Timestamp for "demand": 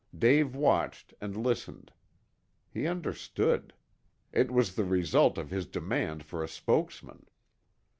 5.67-6.23